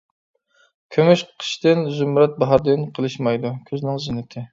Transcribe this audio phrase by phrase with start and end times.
[0.95, 4.45] كۈمۈش قىشتىن، زۇمرەت باھاردىن، قېلىشمايدۇ كۈزنىڭ زىننىتى.